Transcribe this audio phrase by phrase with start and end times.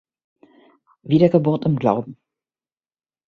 [1.03, 2.17] Wiedergeburt im Glauben.